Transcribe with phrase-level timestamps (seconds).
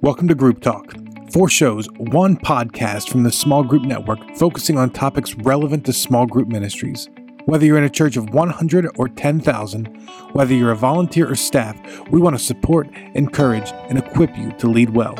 [0.00, 0.94] Welcome to Group Talk.
[1.32, 6.24] Four shows, one podcast from the Small Group Network focusing on topics relevant to small
[6.24, 7.08] group ministries.
[7.46, 9.86] Whether you're in a church of 100 or 10,000,
[10.34, 11.76] whether you're a volunteer or staff,
[12.10, 15.16] we want to support, encourage, and equip you to lead well.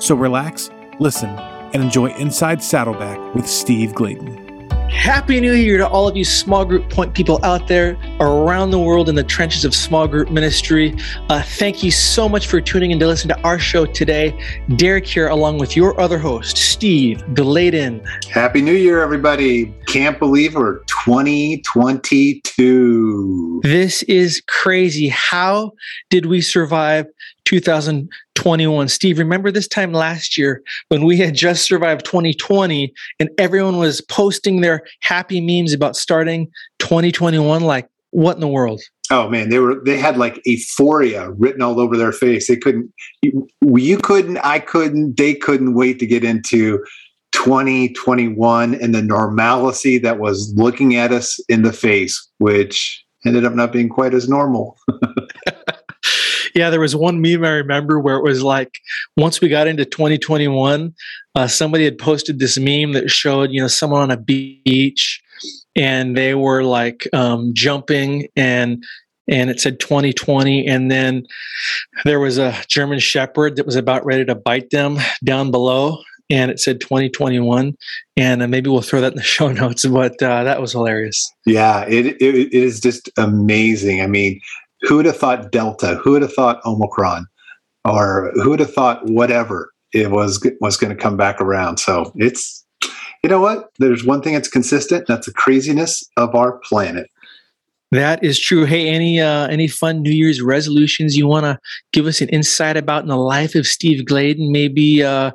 [0.00, 4.47] So relax, listen, and enjoy Inside Saddleback with Steve Gladen.
[4.90, 8.78] Happy New Year to all of you small group point people out there around the
[8.78, 10.96] world in the trenches of small group ministry.
[11.28, 14.34] Uh, thank you so much for tuning in to listen to our show today.
[14.76, 18.02] Derek here, along with your other host, Steve Gladen.
[18.30, 19.74] Happy New Year, everybody.
[19.86, 23.60] Can't believe we're 2022.
[23.62, 25.08] This is crazy.
[25.08, 25.72] How
[26.08, 27.06] did we survive
[27.48, 28.88] 2021.
[28.88, 34.02] Steve, remember this time last year when we had just survived 2020 and everyone was
[34.02, 36.46] posting their happy memes about starting
[36.78, 37.62] 2021?
[37.62, 38.82] Like, what in the world?
[39.10, 42.48] Oh man, they were they had like euphoria written all over their face.
[42.48, 46.84] They couldn't you, you couldn't, I couldn't, they couldn't wait to get into
[47.32, 53.54] 2021 and the normalcy that was looking at us in the face, which ended up
[53.54, 54.76] not being quite as normal.
[56.58, 58.80] yeah, there was one meme I remember where it was like
[59.16, 60.92] once we got into 2021,
[61.34, 65.22] uh, somebody had posted this meme that showed you know someone on a beach
[65.76, 68.82] and they were like um, jumping and
[69.28, 71.26] and it said 2020 and then
[72.04, 75.98] there was a german shepherd that was about ready to bite them down below
[76.30, 77.76] and it said 2021
[78.16, 81.32] and uh, maybe we'll throw that in the show notes but uh, that was hilarious.
[81.46, 84.02] Yeah it, it, it is just amazing.
[84.02, 84.40] I mean
[84.82, 85.96] who would have thought Delta?
[86.02, 87.26] Who would have thought Omicron?
[87.84, 91.78] Or who would have thought whatever it was was going to come back around?
[91.78, 92.64] So it's
[93.22, 93.70] you know what?
[93.78, 95.06] There's one thing that's consistent.
[95.06, 97.10] That's the craziness of our planet.
[97.90, 98.64] That is true.
[98.64, 101.58] Hey, any uh, any fun New Year's resolutions you want to
[101.92, 104.52] give us an insight about in the life of Steve Gladen?
[104.52, 105.30] Maybe uh,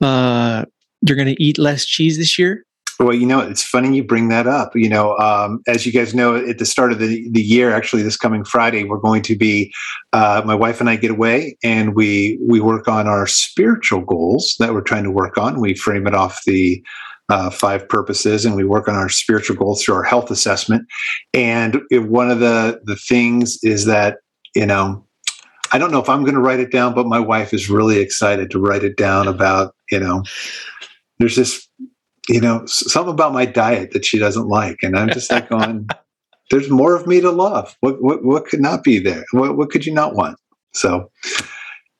[0.00, 0.64] uh,
[1.06, 2.64] you're going to eat less cheese this year.
[3.02, 4.76] Well, you know, it's funny you bring that up.
[4.76, 8.02] You know, um, as you guys know, at the start of the, the year, actually,
[8.02, 9.74] this coming Friday, we're going to be
[10.12, 14.54] uh, my wife and I get away and we we work on our spiritual goals
[14.60, 15.60] that we're trying to work on.
[15.60, 16.82] We frame it off the
[17.28, 20.86] uh, five purposes, and we work on our spiritual goals through our health assessment.
[21.34, 24.18] And one of the the things is that
[24.54, 25.04] you know
[25.72, 27.98] I don't know if I'm going to write it down, but my wife is really
[27.98, 30.22] excited to write it down about, you know,
[31.18, 31.66] there's this
[32.28, 34.78] you know, something about my diet that she doesn't like.
[34.82, 35.88] And I'm just like going,
[36.50, 37.76] there's more of me to love.
[37.80, 39.24] What, what, what could not be there?
[39.32, 40.38] What, what could you not want?
[40.72, 41.10] So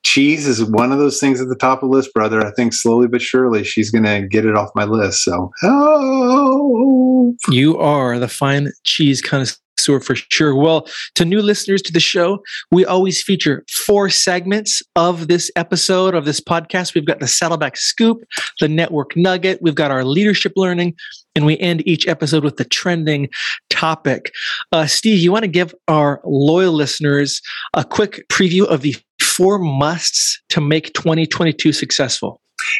[0.03, 2.45] cheese is one of those things at the top of the list, brother.
[2.45, 5.23] I think slowly but surely she's going to get it off my list.
[5.23, 7.35] So, oh.
[7.49, 9.57] You are the fine cheese connoisseur
[9.87, 10.55] for sure.
[10.55, 16.15] Well, to new listeners to the show, we always feature four segments of this episode
[16.15, 16.95] of this podcast.
[16.95, 18.23] We've got the Saddleback Scoop,
[18.59, 20.95] the Network Nugget, we've got our leadership learning,
[21.35, 23.29] and we end each episode with the trending
[23.69, 24.31] topic.
[24.71, 27.41] Uh, Steve, you want to give our loyal listeners
[27.73, 32.39] a quick preview of the four musts to make 2022 successful?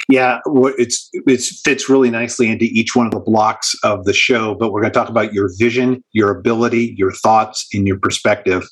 [0.10, 0.40] Yeah,
[0.78, 4.56] it's it fits really nicely into each one of the blocks of the show.
[4.56, 8.68] But we're going to talk about your vision, your ability, your thoughts, and your perspective,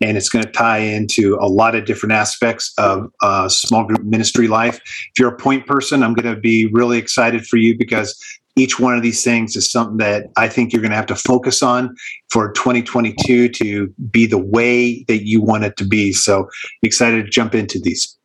[0.00, 4.02] and it's going to tie into a lot of different aspects of uh, small group
[4.02, 4.76] ministry life.
[4.76, 8.18] If you're a point person, I'm going to be really excited for you because
[8.56, 11.14] each one of these things is something that I think you're going to have to
[11.14, 11.94] focus on
[12.30, 16.12] for 2022 to be the way that you want it to be.
[16.12, 16.48] So
[16.82, 18.16] excited to jump into these.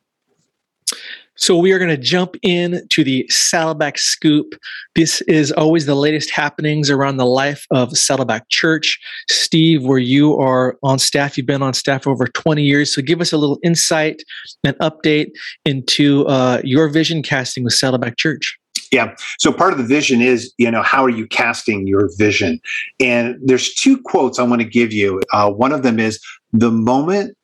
[1.41, 4.53] So we are going to jump in to the Saddleback Scoop.
[4.94, 9.00] This is always the latest happenings around the life of Saddleback Church.
[9.28, 12.94] Steve, where you are on staff, you've been on staff over 20 years.
[12.94, 14.22] So give us a little insight
[14.63, 15.31] and update
[15.66, 18.59] into uh, your vision casting with Saddleback Church.
[18.91, 19.16] Yeah.
[19.40, 22.62] So part of the vision is, you know, how are you casting your vision?
[23.00, 25.22] And there's two quotes I want to give you.
[25.34, 27.35] Uh, one of them is the moment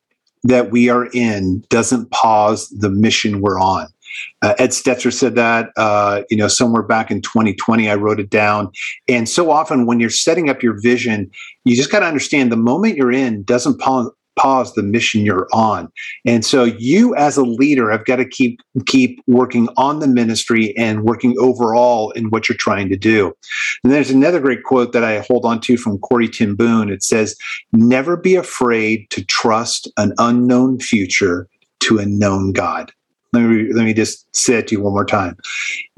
[0.47, 3.87] that we are in doesn't pause the mission we're on.
[4.41, 8.29] Uh, Ed Stetzer said that, uh, you know, somewhere back in 2020, I wrote it
[8.29, 8.71] down.
[9.07, 11.29] And so often when you're setting up your vision,
[11.65, 15.47] you just got to understand the moment you're in doesn't pause, pause the mission you're
[15.53, 15.89] on.
[16.25, 20.75] And so you as a leader have got to keep keep working on the ministry
[20.77, 23.33] and working overall in what you're trying to do.
[23.83, 26.89] And there's another great quote that I hold on to from Corrie ten Boom.
[26.89, 27.35] It says,
[27.73, 31.47] "Never be afraid to trust an unknown future
[31.81, 32.91] to a known God."
[33.33, 35.35] Let me, let me just say it to you one more time.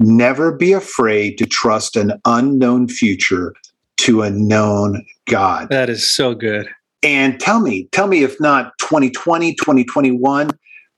[0.00, 3.54] Never be afraid to trust an unknown future
[3.98, 5.68] to a known God.
[5.68, 6.68] That is so good.
[7.02, 10.50] And tell me, tell me if not 2020, 2021,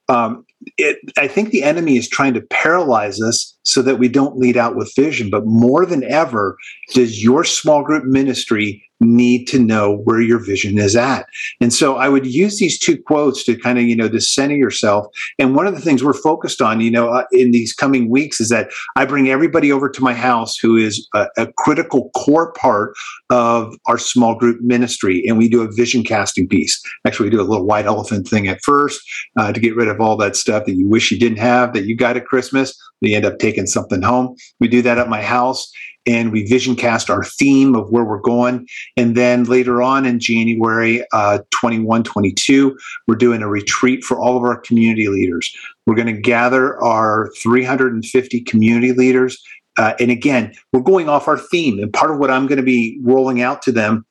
[0.09, 0.45] um,
[0.77, 4.57] it, I think the enemy is trying to paralyze us so that we don't lead
[4.57, 5.29] out with vision.
[5.29, 6.57] But more than ever,
[6.93, 11.25] does your small group ministry need to know where your vision is at.
[11.59, 14.55] And so I would use these two quotes to kind of, you know, to center
[14.55, 15.07] yourself.
[15.39, 18.39] And one of the things we're focused on, you know, uh, in these coming weeks
[18.39, 22.51] is that I bring everybody over to my house who is a, a, critical core
[22.53, 22.93] part
[23.29, 25.23] of our small group ministry.
[25.27, 26.81] And we do a vision casting piece.
[27.05, 29.01] Actually, we do a little white elephant thing at first
[29.37, 31.85] uh, to get rid of all that stuff that you wish you didn't have that
[31.85, 32.75] you got at Christmas.
[33.01, 34.35] We end up taking something home.
[34.59, 35.71] We do that at my house
[36.05, 38.67] and we vision cast our theme of where we're going.
[38.97, 42.77] And then later on in January uh, 21, 22,
[43.07, 45.55] we're doing a retreat for all of our community leaders.
[45.85, 49.41] We're going to gather our 350 community leaders.
[49.77, 51.79] Uh, and again, we're going off our theme.
[51.79, 54.05] And part of what I'm going to be rolling out to them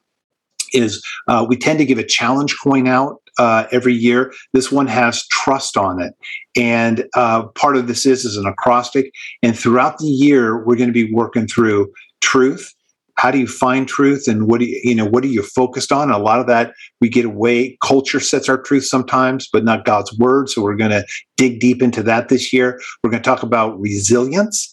[0.73, 4.32] is uh, we tend to give a challenge coin out uh, every year.
[4.52, 6.14] This one has trust on it,
[6.56, 9.11] and uh, part of this is is an acrostic.
[9.43, 12.73] And throughout the year, we're going to be working through truth.
[13.17, 15.93] How do you find truth, and what do you you know what are you focused
[15.93, 16.11] on?
[16.11, 17.76] a lot of that we get away.
[17.82, 20.49] Culture sets our truth sometimes, but not God's word.
[20.49, 21.05] So we're going to
[21.37, 22.81] dig deep into that this year.
[23.02, 24.71] We're going to talk about resilience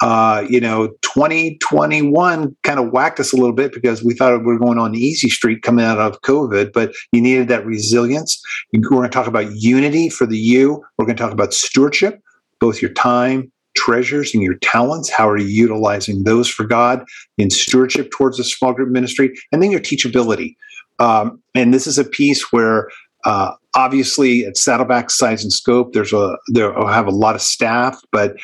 [0.00, 4.44] uh, you know, 2021 kind of whacked us a little bit because we thought we
[4.44, 8.42] were going on the easy street coming out of COVID, but you needed that resilience.
[8.72, 10.82] We're going to talk about unity for the you.
[10.96, 12.22] We're going to talk about stewardship,
[12.60, 15.10] both your time, treasures, and your talents.
[15.10, 17.04] How are you utilizing those for God
[17.36, 19.38] in stewardship towards the small group ministry?
[19.52, 20.56] And then your teachability.
[20.98, 22.88] Um, and this is a piece where
[23.24, 28.00] uh, obviously at Saddleback Size and Scope, there's a there have a lot of staff,
[28.12, 28.36] but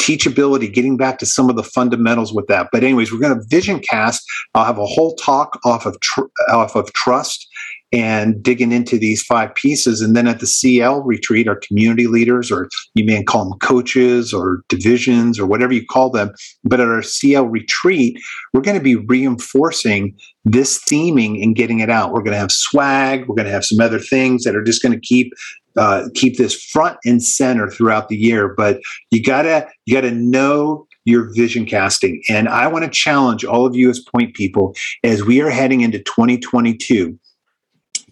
[0.00, 2.68] teachability, getting back to some of the fundamentals with that.
[2.72, 4.24] But anyways, we're going to vision cast.
[4.54, 7.46] I'll have a whole talk off of tr- off of trust
[7.92, 10.00] and digging into these five pieces.
[10.00, 14.34] And then at the CL retreat, our community leaders, or you may call them coaches
[14.34, 16.34] or divisions or whatever you call them.
[16.64, 18.18] But at our CL retreat,
[18.52, 22.12] we're going to be reinforcing this theming and getting it out.
[22.12, 23.28] We're going to have swag.
[23.28, 25.32] We're going to have some other things that are just going to keep
[25.76, 28.48] uh, keep this front and center throughout the year.
[28.48, 28.80] But
[29.10, 32.22] you gotta you gotta know your vision casting.
[32.28, 35.82] And I want to challenge all of you as point people as we are heading
[35.82, 37.18] into 2022.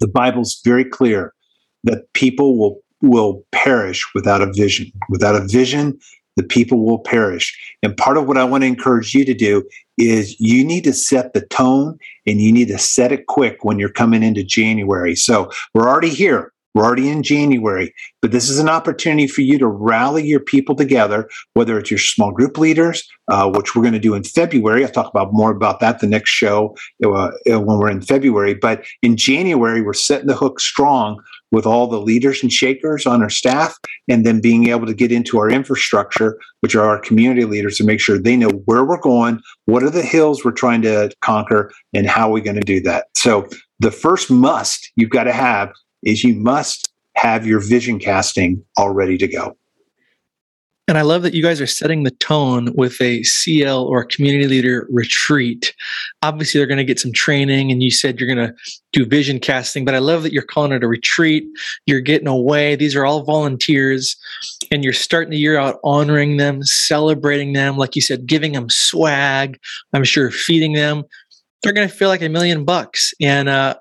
[0.00, 1.32] The Bible's very clear
[1.84, 4.92] that people will will perish without a vision.
[5.08, 5.98] Without a vision,
[6.36, 7.56] the people will perish.
[7.82, 9.68] And part of what I want to encourage you to do
[9.98, 13.78] is you need to set the tone and you need to set it quick when
[13.78, 15.14] you're coming into January.
[15.14, 16.51] So we're already here.
[16.74, 20.74] We're already in January, but this is an opportunity for you to rally your people
[20.74, 24.84] together, whether it's your small group leaders, uh, which we're going to do in February.
[24.84, 26.74] I'll talk about more about that the next show
[27.04, 27.30] uh, uh,
[27.60, 28.54] when we're in February.
[28.54, 33.22] But in January, we're setting the hook strong with all the leaders and shakers on
[33.22, 33.78] our staff,
[34.08, 37.84] and then being able to get into our infrastructure, which are our community leaders, to
[37.84, 41.70] make sure they know where we're going, what are the hills we're trying to conquer,
[41.92, 43.08] and how are we going to do that.
[43.14, 43.46] So
[43.80, 45.70] the first must you've got to have
[46.02, 49.56] is you must have your vision casting all ready to go.
[50.88, 54.06] And I love that you guys are setting the tone with a CL or a
[54.06, 55.72] community leader retreat.
[56.22, 58.54] Obviously, they're going to get some training, and you said you're going to
[58.92, 61.44] do vision casting, but I love that you're calling it a retreat.
[61.86, 62.74] You're getting away.
[62.74, 64.16] These are all volunteers,
[64.72, 68.68] and you're starting the year out honoring them, celebrating them, like you said, giving them
[68.68, 69.60] swag.
[69.92, 71.04] I'm sure feeding them.
[71.62, 73.14] They're going to feel like a million bucks.
[73.20, 73.76] And uh,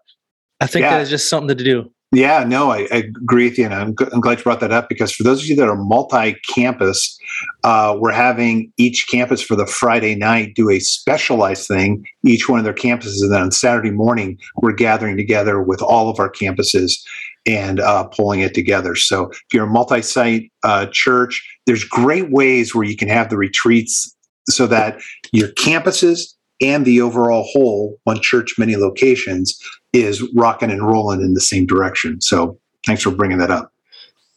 [0.60, 0.92] I think yeah.
[0.92, 1.92] that is just something to do.
[2.14, 4.90] Yeah, no, I, I, agree with you, and I'm, I'm, glad you brought that up
[4.90, 7.18] because for those of you that are multi-campus,
[7.64, 12.60] uh, we're having each campus for the Friday night do a specialized thing, each one
[12.60, 16.30] of their campuses, and then on Saturday morning we're gathering together with all of our
[16.30, 17.02] campuses
[17.46, 18.94] and uh, pulling it together.
[18.94, 23.38] So if you're a multi-site uh, church, there's great ways where you can have the
[23.38, 24.14] retreats
[24.50, 25.00] so that
[25.32, 29.60] your campuses and the overall whole, one church, many locations,
[29.94, 32.22] is rocking and rolling in the same direction.
[32.22, 33.72] So thanks for bringing that up.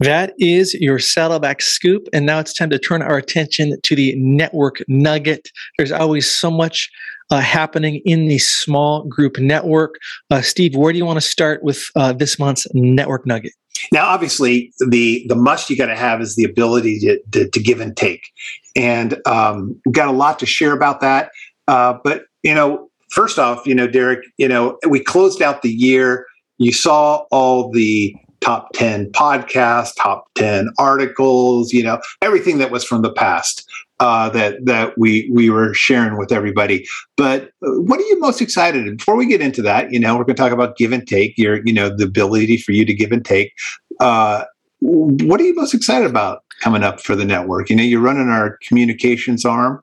[0.01, 2.09] That is your Saddleback Scoop.
[2.13, 5.49] And now it's time to turn our attention to the network nugget.
[5.79, 6.91] There's always so much
[7.31, 9.95] uh, happening in the small group network.
[10.31, 13.53] Uh, Steve, where do you want to start with uh, this month's network nugget?
[13.93, 17.61] Now, obviously, the the must you got to have is the ability to, to, to
[17.61, 18.31] give and take,
[18.77, 21.31] and um, got a lot to share about that.
[21.69, 25.71] Uh, but you know, first off, you know, Derek, you know, we closed out the
[25.71, 26.27] year.
[26.59, 32.85] You saw all the top 10 podcasts, top 10 articles, you know, everything that was
[32.85, 33.67] from the past
[34.01, 36.87] uh, that that we we were sharing with everybody.
[37.17, 38.99] But uh, what are you most excited?
[38.99, 41.39] Before we get into that, you know, we're going to talk about give and take.
[41.39, 43.53] Your, you know, the ability for you to give and take.
[44.01, 44.45] Uh,
[44.81, 47.71] what are you most excited about coming up for the network?
[47.71, 49.81] You know, you're running our communications arm,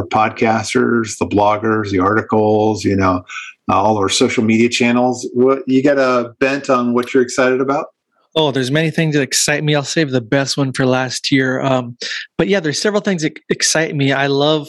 [0.00, 3.24] our podcasters, the bloggers, the articles, you know,
[3.70, 5.28] uh, all our social media channels.
[5.34, 7.86] What you got a bent on what you're excited about?
[8.34, 9.74] Oh, there's many things that excite me.
[9.74, 11.60] I'll save the best one for last year.
[11.60, 11.96] Um,
[12.38, 14.12] but yeah, there's several things that excite me.
[14.12, 14.68] I love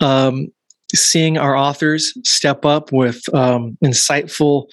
[0.00, 0.48] um,
[0.94, 4.66] seeing our authors step up with um, insightful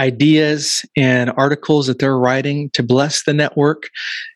[0.00, 3.88] ideas and articles that they're writing to bless the network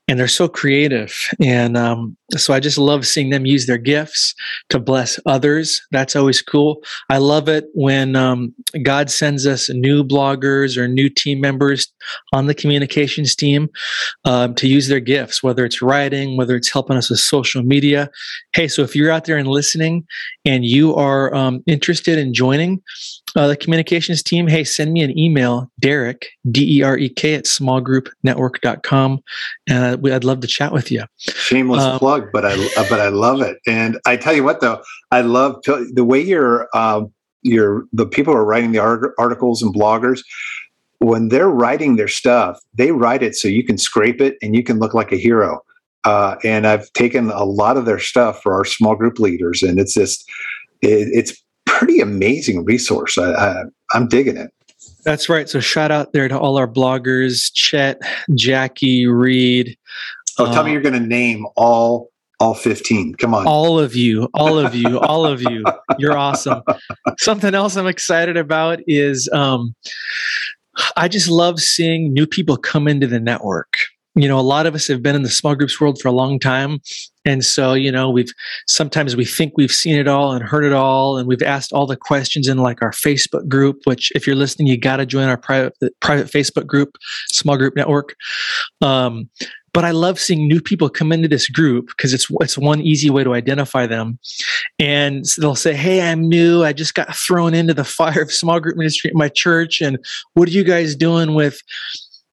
[0.09, 1.15] and they're so creative.
[1.39, 4.35] And um, so i just love seeing them use their gifts
[4.71, 5.81] to bless others.
[5.93, 6.83] That's always cool.
[7.11, 11.93] I love it when um, god sends us new bloggers or new team members
[12.33, 13.69] on the communications team
[14.25, 18.11] um, to use their gifts whether it's writing whether it's helping us with social media.
[18.55, 20.07] Hey so if you're out there and listening
[20.45, 22.83] and you are um, interested in joining
[23.37, 27.35] uh, the communications team, hey, send me an email, Derek, D E R E K,
[27.35, 29.21] at smallgroupnetwork.com.
[29.69, 31.05] And I'd love to chat with you.
[31.19, 32.57] Shameless um, plug, but I
[32.89, 33.59] but I love it.
[33.67, 37.05] And I tell you what, though, I love to, the way you're, uh,
[37.43, 40.21] you're the people who are writing the articles and bloggers.
[41.01, 44.65] When they're writing their stuff, they write it so you can scrape it and you
[44.65, 45.61] can look like a hero.
[46.05, 49.79] Uh, and I've taken a lot of their stuff for our small group leaders, and
[49.79, 50.29] it's just
[50.83, 53.19] it, it's pretty amazing resource.
[53.19, 53.63] I, I,
[53.93, 54.51] I'm digging it.
[55.09, 55.49] That's right.
[55.49, 57.99] So shout out there to all our bloggers, Chet,
[58.35, 59.79] Jackie, Reed.
[60.39, 62.11] Oh, tell uh, me you're going to name all
[62.41, 63.15] all 15.
[63.15, 63.47] Come on.
[63.47, 65.65] All of you, all of you, all of you.
[65.99, 66.63] You're awesome.
[67.21, 69.75] Something else I'm excited about is um,
[70.99, 73.79] I just love seeing new people come into the network
[74.19, 76.13] you know a lot of us have been in the small groups world for a
[76.13, 76.81] long time
[77.29, 78.33] and so you know we've
[78.67, 81.87] sometimes we think we've seen it all and heard it all and we've asked all
[81.87, 85.29] the questions in like our facebook group which if you're listening you got to join
[85.29, 86.97] our private private facebook group
[87.31, 88.15] small group network
[88.81, 89.29] um,
[89.75, 93.11] but I love seeing new people come into this group because it's it's one easy
[93.11, 94.19] way to identify them.
[94.79, 96.65] And so they'll say, "Hey, I'm new.
[96.65, 99.99] I just got thrown into the fire of small group ministry at my church, and
[100.35, 101.61] what are you guys doing with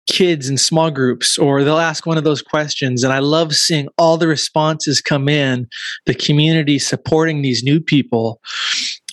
[0.09, 3.03] kids in small groups or they'll ask one of those questions.
[3.03, 5.67] And i love seeing all the responses come in
[6.05, 8.41] the community supporting these new people.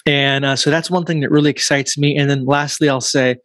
[0.07, 2.17] And uh, so that's one thing that really excites me.
[2.17, 3.37] And then lastly i'll say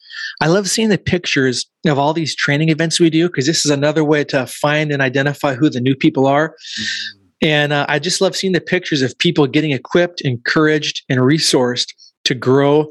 [0.42, 3.72] i love seeing the pictures of all these training events we do because this is
[3.72, 6.50] another way to find and identify who the new people are.
[6.50, 7.48] Mm-hmm.
[7.48, 11.92] and uh, i just love seeing the pictures of people getting equipped encouraged and resourced
[12.24, 12.88] to grow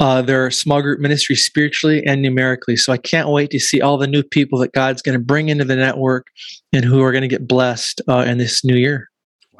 [0.00, 2.76] uh, their small group ministry spiritually and numerically.
[2.76, 5.48] So I can't wait to see all the new people that God's going to bring
[5.48, 6.28] into the network
[6.72, 9.08] and who are going to get blessed uh, in this new year.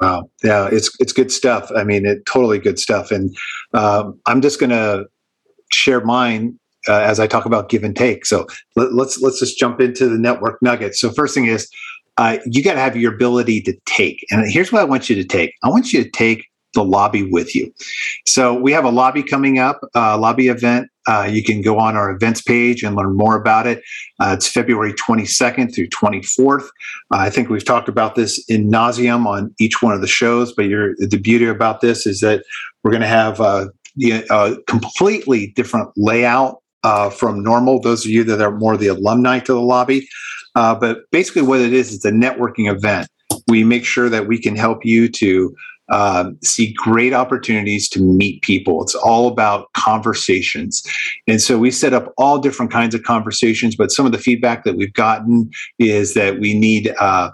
[0.01, 1.69] Wow, yeah, it's it's good stuff.
[1.75, 3.11] I mean, it totally good stuff.
[3.11, 3.35] And
[3.73, 5.05] um, I'm just going to
[5.73, 6.57] share mine
[6.87, 8.25] uh, as I talk about give and take.
[8.25, 8.47] So
[8.77, 10.99] let, us let's, let's just jump into the network nuggets.
[10.99, 11.69] So first thing is.
[12.17, 14.25] Uh, you got to have your ability to take.
[14.29, 15.53] And here's what I want you to take.
[15.63, 17.73] I want you to take the lobby with you.
[18.27, 20.89] So we have a lobby coming up, a uh, lobby event.
[21.07, 23.81] Uh, you can go on our events page and learn more about it.
[24.19, 26.65] Uh, it's February 22nd through 24th.
[27.11, 30.53] Uh, I think we've talked about this in nauseum on each one of the shows,
[30.53, 32.43] but the beauty about this is that
[32.83, 33.67] we're going to have uh,
[34.29, 37.81] a completely different layout uh, from normal.
[37.81, 40.07] Those of you that are more the alumni to the lobby.
[40.53, 43.07] but basically, what it is, is a networking event.
[43.47, 45.55] We make sure that we can help you to
[45.91, 48.81] um, see great opportunities to meet people.
[48.83, 50.83] It's all about conversations.
[51.27, 54.63] And so we set up all different kinds of conversations, but some of the feedback
[54.63, 57.31] that we've gotten is that we need, uh,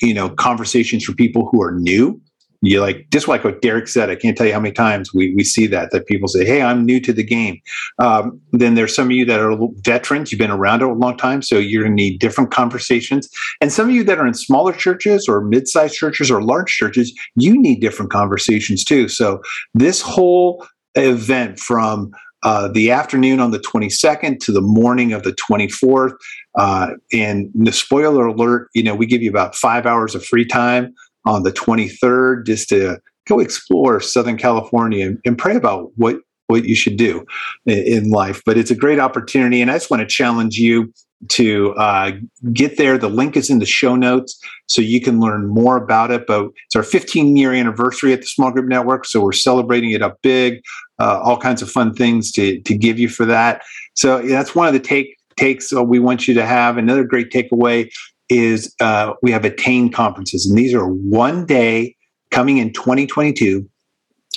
[0.00, 2.20] you know, conversations for people who are new
[2.62, 4.10] you like just like what Derek said.
[4.10, 6.60] I can't tell you how many times we, we see that that people say, "Hey,
[6.60, 7.60] I'm new to the game."
[7.98, 10.30] Um, then there's some of you that are veterans.
[10.30, 13.28] You've been around it a long time, so you're going to need different conversations.
[13.60, 17.18] And some of you that are in smaller churches or mid-sized churches or large churches,
[17.34, 19.08] you need different conversations too.
[19.08, 19.40] So
[19.74, 22.10] this whole event from
[22.42, 26.14] uh, the afternoon on the 22nd to the morning of the 24th.
[26.58, 30.46] Uh, and the spoiler alert, you know, we give you about five hours of free
[30.46, 30.94] time
[31.30, 36.18] on the 23rd just to go explore Southern California and, and pray about what
[36.48, 37.24] what you should do
[37.64, 38.42] in life.
[38.44, 40.92] But it's a great opportunity, and I just want to challenge you
[41.28, 42.12] to uh,
[42.52, 42.98] get there.
[42.98, 46.26] The link is in the show notes, so you can learn more about it.
[46.26, 50.02] But it's our 15 year anniversary at the Small Group Network, so we're celebrating it
[50.02, 50.60] up big.
[50.98, 53.62] Uh, all kinds of fun things to to give you for that.
[53.94, 56.76] So yeah, that's one of the take takes uh, we want you to have.
[56.76, 57.90] Another great takeaway
[58.30, 61.96] is uh, we have attain conferences, and these are one day
[62.30, 63.68] coming in 2022.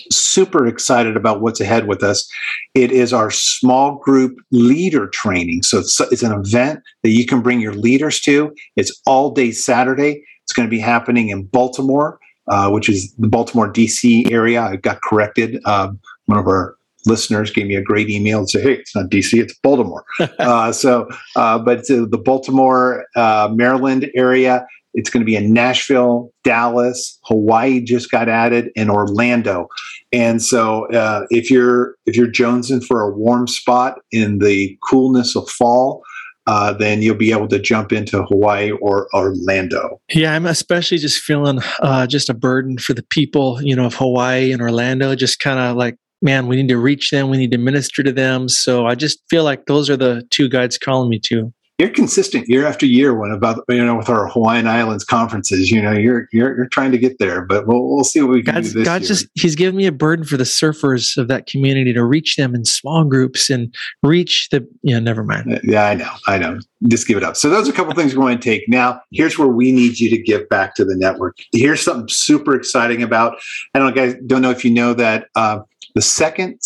[0.10, 2.28] super excited about what's ahead with us.
[2.74, 5.62] It is our small group leader training.
[5.62, 8.52] So it's, it's an event that you can bring your leaders to.
[8.76, 10.24] It's all day Saturday.
[10.42, 14.26] It's going to be happening in Baltimore, uh, which is the Baltimore, D.C.
[14.32, 14.64] area.
[14.64, 15.64] I got corrected.
[15.66, 19.10] Um, one of our listeners gave me a great email and said, "Hey, it's not
[19.10, 20.04] DC, it's Baltimore."
[20.40, 24.66] uh, so, uh, but the Baltimore, uh, Maryland area.
[24.96, 29.68] It's going to be in Nashville, Dallas, Hawaii just got added, and Orlando.
[30.12, 35.36] And so, uh, if you're if you're jonesing for a warm spot in the coolness
[35.36, 36.04] of fall,
[36.46, 40.02] uh, then you'll be able to jump into Hawaii or Orlando.
[40.12, 43.96] Yeah, I'm especially just feeling uh, just a burden for the people, you know, of
[43.96, 45.16] Hawaii and Orlando.
[45.16, 48.12] Just kind of like man, we need to reach them, we need to minister to
[48.12, 48.50] them.
[48.50, 51.54] So I just feel like those are the two guides calling me to.
[51.80, 55.72] You're consistent year after year when about you know with our Hawaiian Islands conferences.
[55.72, 58.44] You know, you're you're, you're trying to get there, but we'll we'll see what we
[58.44, 59.08] can God's, do this God year.
[59.08, 62.54] just He's given me a burden for the surfers of that community to reach them
[62.54, 64.68] in small groups and reach the.
[64.84, 65.60] Yeah, never mind.
[65.64, 66.60] Yeah, I know, I know.
[66.88, 67.36] Just give it up.
[67.36, 68.70] So those are a couple things we're going to take.
[68.70, 71.38] Now, here's where we need you to give back to the network.
[71.54, 73.40] Here's something super exciting about.
[73.74, 74.16] I don't know, guys.
[74.28, 75.28] Don't know if you know that.
[75.34, 75.62] Uh,
[75.96, 76.60] the second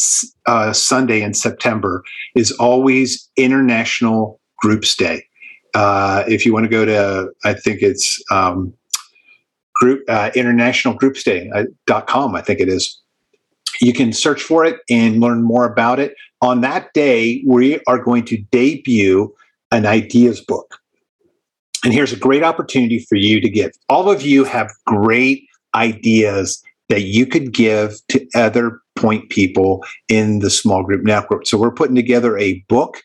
[0.45, 2.03] uh, Sunday in September
[2.35, 5.23] is always International Groups Day.
[5.73, 8.73] Uh, if you want to go to, I think it's um,
[9.75, 12.99] group uh, international groups day.com, uh, I think it is.
[13.79, 16.15] You can search for it and learn more about it.
[16.41, 19.33] On that day, we are going to debut
[19.71, 20.79] an ideas book.
[21.83, 23.71] And here's a great opportunity for you to give.
[23.87, 30.39] All of you have great ideas that you could give to other point people in
[30.39, 31.45] the small group network.
[31.45, 33.01] So we're putting together a book.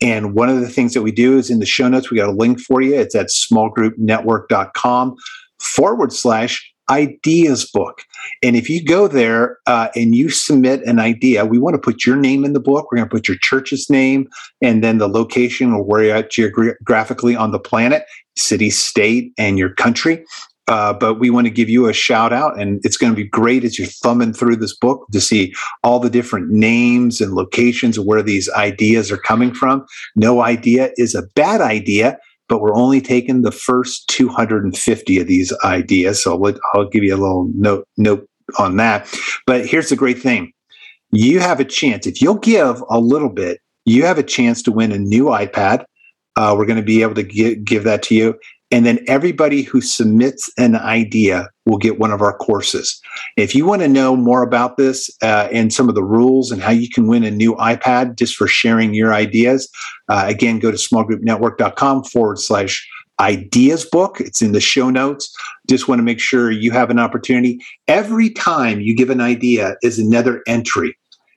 [0.00, 2.28] And one of the things that we do is in the show notes, we got
[2.28, 2.94] a link for you.
[2.94, 5.16] It's at smallgroupnetwork.com
[5.58, 8.02] forward slash ideas book.
[8.42, 12.04] And if you go there uh, and you submit an idea, we want to put
[12.04, 12.90] your name in the book.
[12.90, 14.28] We're going to put your church's name
[14.62, 18.04] and then the location or where you're at geographically on the planet,
[18.36, 20.24] city, state, and your country.
[20.68, 23.28] Uh, but we want to give you a shout out, and it's going to be
[23.28, 27.96] great as you're thumbing through this book to see all the different names and locations
[27.96, 29.86] of where these ideas are coming from.
[30.16, 35.52] No idea is a bad idea, but we're only taking the first 250 of these
[35.62, 36.22] ideas.
[36.22, 39.08] So I'll, I'll give you a little note note on that.
[39.46, 40.52] But here's the great thing:
[41.12, 43.60] you have a chance if you'll give a little bit.
[43.84, 45.84] You have a chance to win a new iPad.
[46.34, 48.38] Uh, we're going to be able to give, give that to you.
[48.72, 53.00] And then everybody who submits an idea will get one of our courses.
[53.36, 56.60] If you want to know more about this uh, and some of the rules and
[56.60, 59.70] how you can win a new iPad just for sharing your ideas,
[60.08, 62.86] uh, again, go to smallgroupnetwork.com forward slash
[63.20, 64.20] ideas book.
[64.20, 65.34] It's in the show notes.
[65.68, 67.60] Just want to make sure you have an opportunity.
[67.86, 70.96] Every time you give an idea is another entry.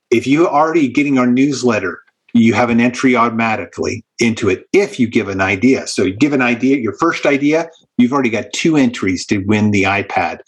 [0.10, 2.02] If you are already getting our newsletter,
[2.34, 5.88] you have an entry automatically into it if you give an idea.
[5.88, 9.72] So you give an idea, your first idea, you've already got two entries to win
[9.72, 10.40] the iPad.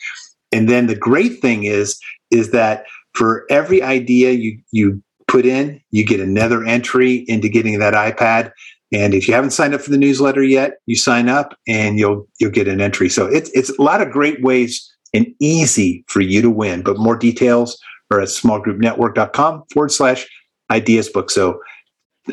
[0.51, 5.81] And then the great thing is, is that for every idea you, you put in,
[5.91, 8.51] you get another entry into getting that iPad.
[8.93, 12.27] And if you haven't signed up for the newsletter yet, you sign up and you'll
[12.39, 13.07] you'll get an entry.
[13.07, 16.81] So it's it's a lot of great ways and easy for you to win.
[16.81, 17.79] But more details
[18.11, 20.27] are at smallgroupnetwork.com forward slash
[20.69, 21.31] ideas book.
[21.31, 21.61] So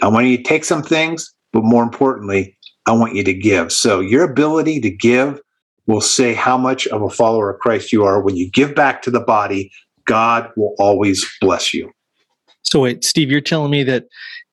[0.02, 3.72] I want you to take some things, but more importantly, I want you to give.
[3.72, 5.40] So your ability to give
[5.86, 8.22] will say how much of a follower of Christ you are.
[8.22, 9.70] When you give back to the body,
[10.06, 11.90] God will always bless you.
[12.62, 14.06] So wait, Steve, you're telling me that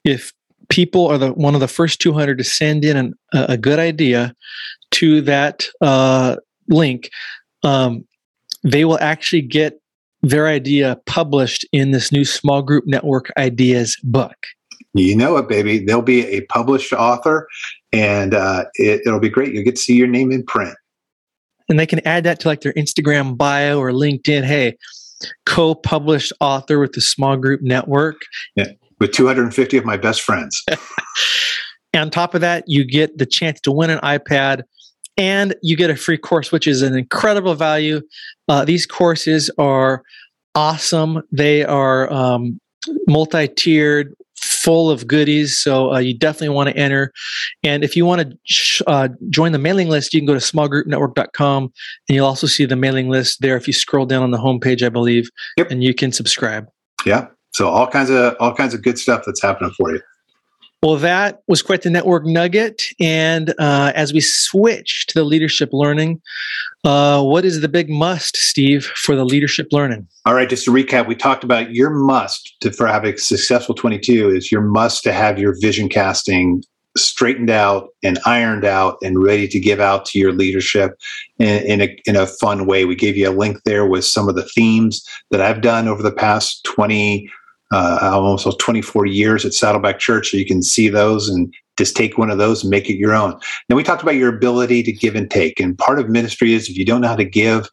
[0.04, 0.32] if
[0.69, 4.34] people are the one of the first 200 to send in an, a good idea
[4.91, 6.38] to that uh,
[6.69, 7.10] link,
[7.63, 8.06] um,
[8.63, 9.80] they will actually get
[10.21, 14.36] their idea published in this new small group network ideas book.
[14.96, 15.80] You know it, baby.
[15.80, 17.48] They'll be a published author,
[17.92, 19.54] and uh, it, it'll be great.
[19.54, 20.76] You'll get to see your name in print.
[21.68, 24.44] And they can add that to like their Instagram bio or LinkedIn.
[24.44, 24.78] Hey,
[25.46, 28.22] co-published author with the small group network.
[28.56, 30.64] Yeah, with 250 of my best friends.
[31.96, 34.64] on top of that, you get the chance to win an iPad
[35.18, 38.02] and you get a free course, which is an incredible value.
[38.48, 40.04] Uh, these courses are
[40.56, 41.22] awesome.
[41.32, 42.60] They are um,
[43.08, 45.58] multi-tiered, full of goodies.
[45.58, 47.12] So uh, you definitely want to enter.
[47.63, 50.39] And if you want to sh- uh, join the mailing list, you can go to
[50.39, 54.38] smallgroupnetwork.com and you'll also see the mailing list there if you scroll down on the
[54.38, 55.71] homepage, I believe, yep.
[55.71, 56.67] and you can subscribe.
[57.06, 57.28] Yeah.
[57.54, 60.02] So all kinds of all kinds of good stuff that's happening for you.
[60.84, 62.84] Well, that was quite the network nugget.
[63.00, 66.21] And uh, as we switch to the leadership learning,
[66.86, 70.08] Uh, what is the big must, Steve, for the leadership learning?
[70.26, 73.74] All right, just to recap, we talked about your must to for having a successful
[73.74, 76.63] 22 is your must to have your vision casting
[76.95, 80.98] straightened out and ironed out and ready to give out to your leadership
[81.39, 82.86] in, in, a, in a fun way.
[82.86, 86.04] We gave you a link there with some of the themes that I've done over
[86.04, 87.30] the past 20,
[87.74, 90.32] uh, almost 24 years at Saddleback Church.
[90.32, 93.14] So you can see those and just take one of those and make it your
[93.14, 93.40] own.
[93.68, 95.60] Then we talked about your ability to give and take.
[95.60, 97.70] And part of ministry is if you don't know how to give,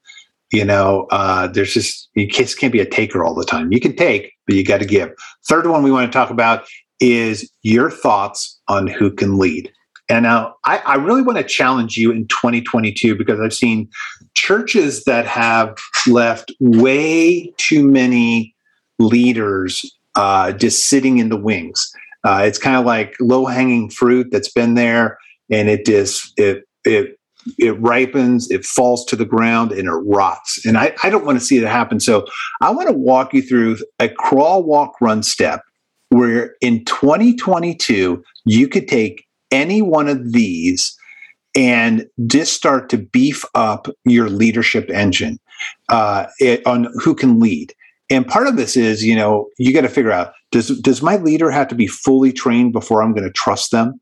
[0.53, 3.73] you know, uh, there's just, you just can't be a taker all the time.
[3.73, 5.11] You can take, but you got to give.
[5.49, 6.65] Third one we want to talk about
[7.01, 9.73] is your thoughts on who can lead.
[10.09, 13.89] And now I, I, really want to challenge you in 2022 because I've seen
[14.35, 18.55] churches that have left way too many
[18.99, 19.85] leaders
[20.15, 21.91] uh, just sitting in the wings.
[22.25, 25.19] Uh, it's kind of like low hanging fruit that's been there
[25.51, 27.19] and it just, it, it,
[27.59, 30.65] it ripens, it falls to the ground, and it rots.
[30.65, 31.99] And I, I don't want to see that happen.
[31.99, 32.25] So
[32.61, 35.63] I want to walk you through a crawl, walk, run step
[36.13, 40.97] where in 2022 you could take any one of these
[41.55, 45.39] and just start to beef up your leadership engine
[45.89, 47.75] uh, it, on who can lead.
[48.13, 51.17] And part of this is, you know, you got to figure out does does my
[51.17, 53.99] leader have to be fully trained before I'm going to trust them?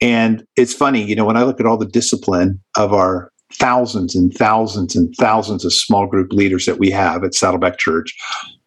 [0.00, 4.14] And it's funny, you know, when I look at all the discipline of our thousands
[4.14, 8.16] and thousands and thousands of small group leaders that we have at Saddleback Church,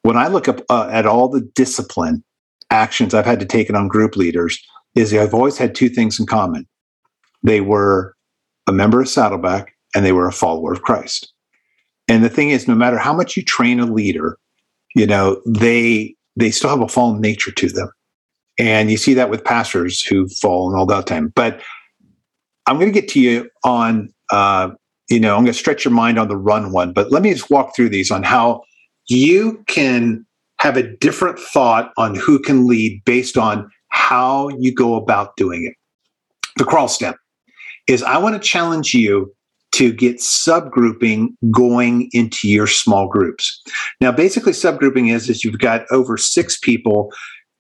[0.03, 2.23] when I look up uh, at all the discipline
[2.69, 4.63] actions I've had to take on group leaders
[4.93, 6.67] is I've always had two things in common.
[7.41, 8.13] They were
[8.67, 11.33] a member of Saddleback and they were a follower of Christ.
[12.07, 14.37] And the thing is, no matter how much you train a leader,
[14.97, 17.89] you know, they they still have a fallen nature to them.
[18.60, 21.31] And you see that with pastors who fall and all that time.
[21.36, 21.62] But
[22.65, 24.71] I'm going to get to you on, uh,
[25.10, 27.31] you know, I'm going to stretch your mind on the run one, but let me
[27.31, 28.63] just walk through these on how
[29.07, 30.25] you can
[30.60, 35.63] have a different thought on who can lead based on how you go about doing
[35.63, 35.75] it.
[36.57, 37.15] The crawl step
[37.88, 39.33] is I want to challenge you
[39.73, 43.62] to get subgrouping going into your small groups.
[44.01, 47.12] Now, basically, subgrouping is is you've got over six people.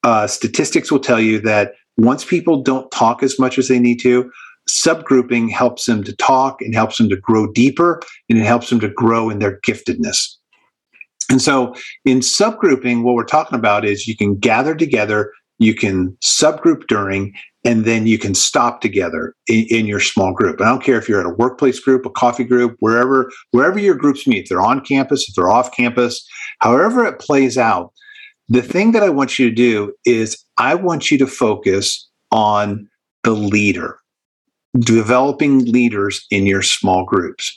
[0.03, 3.99] Uh, statistics will tell you that once people don't talk as much as they need
[4.01, 4.31] to,
[4.69, 8.79] subgrouping helps them to talk and helps them to grow deeper and it helps them
[8.79, 10.35] to grow in their giftedness.
[11.29, 16.17] And so in subgrouping, what we're talking about is you can gather together, you can
[16.23, 17.33] subgroup during,
[17.67, 20.61] and then you can stop together in, in, your small group.
[20.61, 23.95] I don't care if you're at a workplace group, a coffee group, wherever, wherever your
[23.95, 26.25] groups meet, if they're on campus, if they're off campus,
[26.59, 27.91] however it plays out.
[28.47, 32.87] The thing that I want you to do is I want you to focus on
[33.25, 33.99] the leader,
[34.79, 37.53] developing leaders in your small groups.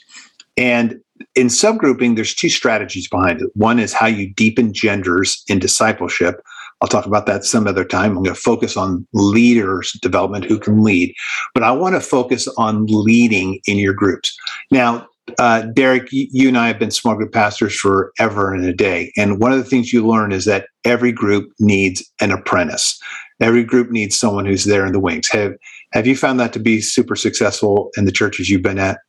[0.57, 0.99] And
[1.35, 3.49] in subgrouping, there's two strategies behind it.
[3.53, 6.41] One is how you deepen genders in discipleship.
[6.81, 8.11] I'll talk about that some other time.
[8.11, 11.13] I'm going to focus on leaders development who can lead,
[11.53, 14.35] but I want to focus on leading in your groups.
[14.71, 19.11] Now, uh, Derek, you and I have been small group pastors forever and a day.
[19.15, 22.99] And one of the things you learn is that every group needs an apprentice.
[23.39, 25.29] Every group needs someone who's there in the wings.
[25.29, 25.53] Have
[25.93, 28.99] Have you found that to be super successful in the churches you've been at?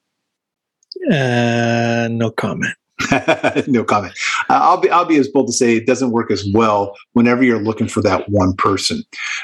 [1.10, 2.74] Uh, no comment.
[3.66, 4.14] no comment.
[4.48, 7.42] Uh, I'll be I'll be as bold to say it doesn't work as well whenever
[7.42, 9.02] you're looking for that one person.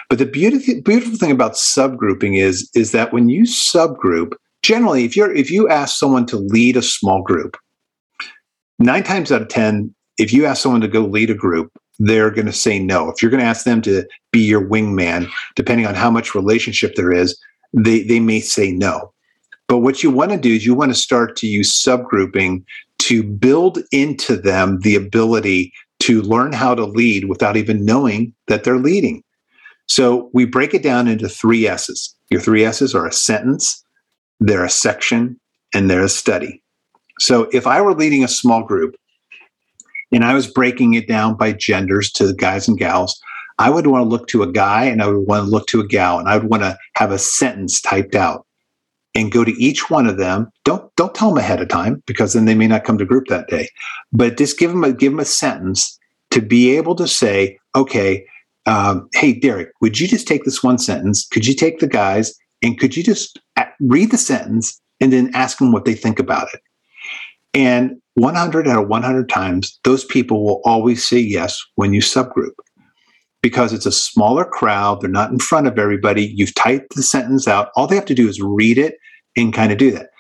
[0.09, 5.17] But the beautiful beautiful thing about subgrouping is is that when you subgroup, generally if
[5.17, 7.57] you're if you ask someone to lead a small group,
[8.79, 12.31] nine times out of ten, if you ask someone to go lead a group, they're
[12.31, 13.11] going to say no.
[13.11, 16.95] If you're going to ask them to be your wingman, depending on how much relationship
[16.95, 17.39] there is,
[17.73, 19.13] they they may say no.
[19.69, 22.65] But what you want to do is you want to start to use subgrouping
[22.99, 28.65] to build into them the ability to learn how to lead without even knowing that
[28.65, 29.23] they're leading.
[29.87, 32.15] So we break it down into three S's.
[32.31, 33.83] Your three S's are a sentence,
[34.39, 35.41] they're a section,
[35.75, 36.63] and they're a study.
[37.19, 38.95] So if I were leading a small group
[40.13, 43.21] and I was breaking it down by genders to the guys and gals,
[43.59, 45.81] I would want to look to a guy and I would want to look to
[45.81, 48.47] a gal and I would want to have a sentence typed out
[49.19, 50.49] and go to each one of them.
[50.65, 53.27] Don't don't tell them ahead of time because then they may not come to group
[53.27, 53.69] that day.
[54.13, 55.99] But just give them a give them a sentence
[56.31, 58.25] to be able to say, okay,
[58.67, 61.27] um, hey Derek, would you just take this one sentence?
[61.27, 63.41] Could you take the guys and could you just
[63.81, 66.61] read the sentence and then ask them what they think about it?
[67.55, 72.55] And 100 out of 100 times, those people will always say yes when you subgroup
[73.43, 75.01] because it's a smaller crowd.
[75.01, 76.33] They're not in front of everybody.
[76.37, 77.71] You've typed the sentence out.
[77.75, 78.97] All they have to do is read it
[79.45, 80.11] and kind of do that.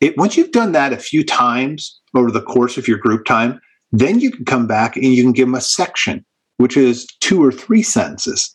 [0.00, 3.60] it, once you've done that a few times over the course of your group time,
[3.92, 6.24] then you can come back and you can give them a section,
[6.58, 8.54] which is two or three sentences.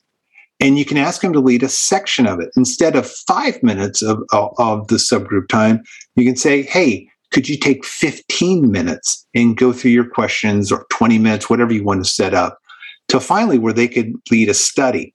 [0.59, 2.49] And you can ask them to lead a section of it.
[2.55, 5.83] Instead of five minutes of, of, of the subgroup time,
[6.15, 10.86] you can say, hey, could you take 15 minutes and go through your questions or
[10.91, 12.59] 20 minutes, whatever you want to set up,
[13.09, 15.13] to finally where they could lead a study.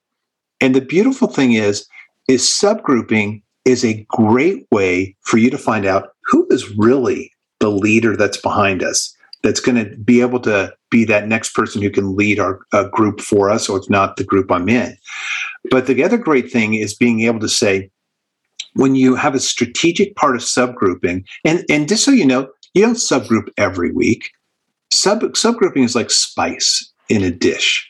[0.60, 1.86] And the beautiful thing is,
[2.28, 7.70] is subgrouping is a great way for you to find out who is really the
[7.70, 11.90] leader that's behind us that's going to be able to be that next person who
[11.90, 14.96] can lead our group for us, or if not the group I'm in.
[15.70, 17.90] But the other great thing is being able to say,
[18.74, 22.82] when you have a strategic part of subgrouping, and, and just so you know, you
[22.82, 24.30] don't subgroup every week.
[24.92, 27.88] Sub, subgrouping is like spice in a dish.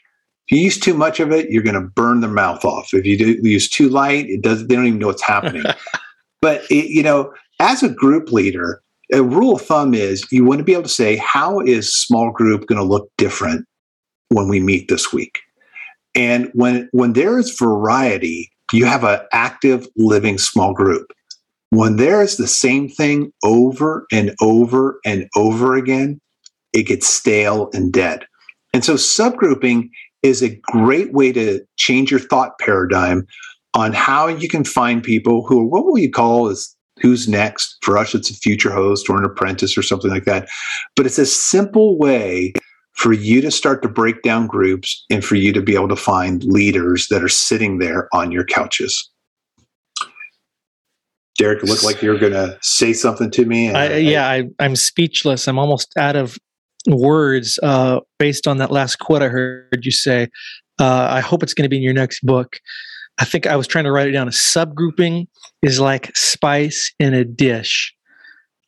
[0.49, 2.95] If you use too much of it, you're going to burn their mouth off.
[2.95, 4.67] If you do, use too light, it does.
[4.67, 5.65] They don't even know what's happening.
[6.41, 8.83] but it, you know, as a group leader,
[9.13, 12.31] a rule of thumb is you want to be able to say, how is small
[12.31, 13.67] group going to look different
[14.31, 15.39] when we meet this week?
[16.15, 21.13] And when when there is variety, you have an active living small group.
[21.71, 26.21] When there is the same thing over and over and over again,
[26.73, 28.27] it gets stale and dead.
[28.73, 29.91] And so subgrouping
[30.23, 33.27] is a great way to change your thought paradigm
[33.75, 37.77] on how you can find people who are what will you call is who's next.
[37.83, 40.49] For us, it's a future host or an apprentice or something like that.
[40.97, 42.53] But it's a simple way
[42.93, 45.97] for you to start to break down groups and for you to be able to
[45.97, 49.09] find leaders that are sitting there on your couches.
[51.39, 53.71] Derek, it looked like you're going to say something to me.
[53.71, 55.47] I, yeah, I, am speechless.
[55.47, 56.37] I'm almost out of
[56.97, 60.29] words uh, based on that last quote I heard you say.
[60.81, 62.61] Uh, I hope it's going to be in your next book.
[63.19, 64.29] I think I was trying to write it down.
[64.29, 65.27] A subgrouping
[65.63, 67.95] is like spice in a dish.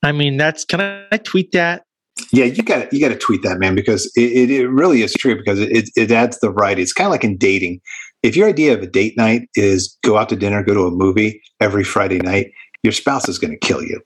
[0.02, 1.84] I mean, that's can I tweet that?
[2.32, 5.36] Yeah, you got you got to tweet that, man, because it, it, really is true
[5.36, 6.82] because it, it adds the variety.
[6.82, 7.80] It's kind of like in dating.
[8.22, 10.90] If your idea of a date night is go out to dinner, go to a
[10.90, 12.50] movie every Friday night,
[12.82, 14.00] your spouse is going to kill you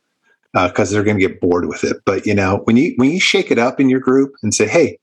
[0.55, 1.99] because uh, they're going to get bored with it.
[2.07, 4.67] But you know, when you when you shake it up in your group and say,
[4.67, 4.99] "Hey,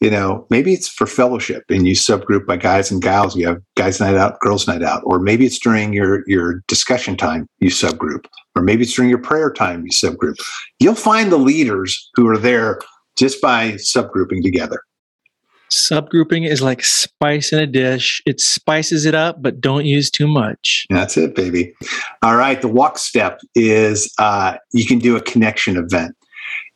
[0.00, 3.36] you know, maybe it's for fellowship and you subgroup by guys and gals.
[3.36, 7.16] You have guys night out, girls night out, or maybe it's during your your discussion
[7.16, 10.36] time you subgroup, or maybe it's during your prayer time you subgroup.
[10.78, 12.80] You'll find the leaders who are there
[13.16, 14.82] just by subgrouping together.
[15.70, 18.22] Subgrouping is like spice in a dish.
[18.26, 20.86] It spices it up, but don't use too much.
[20.90, 21.74] That's it, baby.
[22.22, 22.60] All right.
[22.60, 26.16] The walk step is uh, you can do a connection event.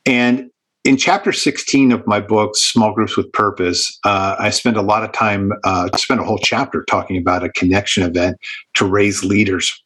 [0.05, 0.51] And
[0.85, 5.05] in chapter 16 of my book small groups with purpose uh, i spend a lot
[5.05, 8.37] of time uh, spend a whole chapter talking about a connection event
[8.75, 9.83] to raise leaders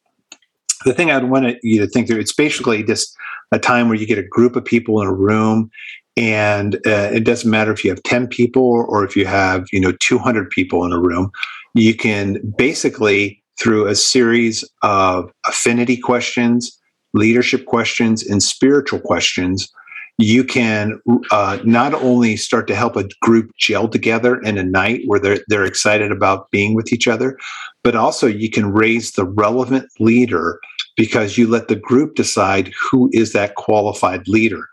[0.85, 3.15] the thing i'd want you to think through it's basically just
[3.53, 5.71] a time where you get a group of people in a room
[6.17, 9.81] and uh, it doesn't matter if you have 10 people or if you have you
[9.81, 11.31] know 200 people in a room
[11.75, 16.79] you can basically through a series of affinity questions
[17.15, 19.71] leadership questions and spiritual questions
[20.19, 20.99] you can
[21.31, 25.41] uh, not only start to help a group gel together in a night where they're,
[25.49, 27.37] they're excited about being with each other,
[27.85, 30.59] but also you can raise the relevant leader
[30.97, 34.67] because you let the group decide who is that qualified leader.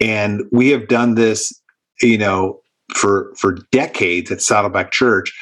[0.00, 1.52] And we have done this,
[2.00, 2.60] you know,
[2.94, 5.32] for for decades at Saddleback Church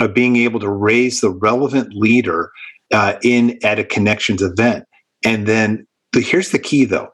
[0.00, 2.50] of being able to raise the relevant leader
[2.92, 4.84] uh, in at a connections event.
[5.24, 7.08] And then the, here's the key though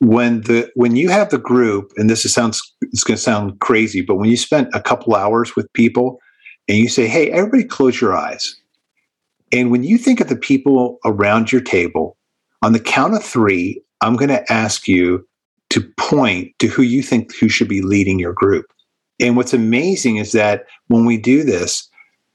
[0.00, 3.58] when the when you have the group and this is sounds it's going to sound
[3.60, 6.18] crazy but when you spend a couple hours with people
[6.68, 8.54] and you say hey everybody close your eyes
[9.52, 12.16] and when you think of the people around your table
[12.62, 15.26] on the count of 3 I'm going to ask you
[15.70, 18.66] to point to who you think who should be leading your group.
[19.20, 21.88] And what's amazing is that when we do this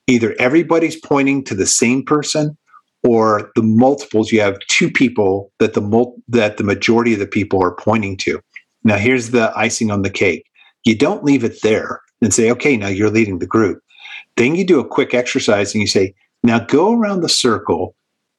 [0.08, 2.58] either everybody's pointing to the same person
[3.04, 7.28] or the multiples you have two people that the mul- that the majority of the
[7.28, 8.40] people are pointing to.
[8.84, 10.46] Now here's the icing on the cake.
[10.84, 13.82] You don't leave it there and say okay now you're leading the group.
[14.38, 16.14] Then you do a quick exercise and you say
[16.44, 17.96] now go around the circle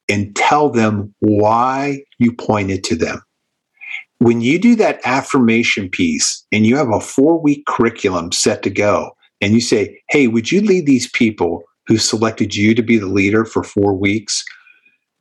[0.09, 3.21] and tell them why you pointed to them
[4.23, 8.69] when you do that affirmation piece and you have a four week curriculum set to
[8.69, 12.97] go and you say hey would you lead these people who selected you to be
[12.97, 14.43] the leader for four weeks,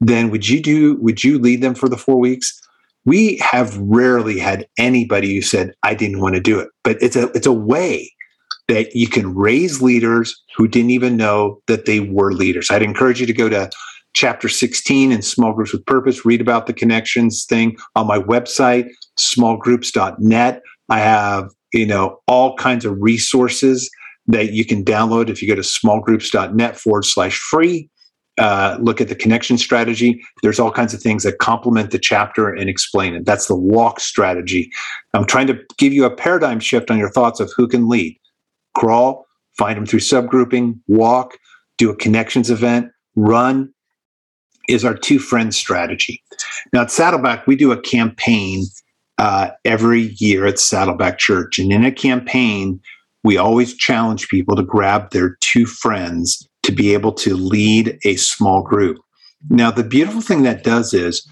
[0.00, 2.58] then would you do would you lead them for the four weeks?
[3.04, 6.68] We have rarely had anybody who said, I didn't want to do it.
[6.84, 8.12] But it's a it's a way
[8.68, 12.70] that you can raise leaders who didn't even know that they were leaders.
[12.70, 13.70] I'd encourage you to go to
[14.14, 16.24] chapter 16 in Small Groups with Purpose.
[16.24, 20.62] Read about the connections thing on my website, smallgroups.net.
[20.88, 23.90] I have, you know, all kinds of resources
[24.26, 27.88] that you can download if you go to smallgroups.net forward slash free.
[28.38, 30.22] Uh, look at the connection strategy.
[30.42, 33.26] There's all kinds of things that complement the chapter and explain it.
[33.26, 34.70] That's the walk strategy.
[35.12, 38.18] I'm trying to give you a paradigm shift on your thoughts of who can lead.
[38.74, 39.26] Crawl,
[39.58, 41.36] find them through subgrouping, walk,
[41.76, 43.71] do a connections event, run
[44.68, 46.22] is our two friends strategy.
[46.72, 48.64] Now at Saddleback, we do a campaign
[49.18, 51.58] uh, every year at Saddleback Church.
[51.58, 52.80] And in a campaign,
[53.24, 58.16] we always challenge people to grab their two friends to be able to lead a
[58.16, 58.98] small group.
[59.50, 61.28] Now, the beautiful thing that does is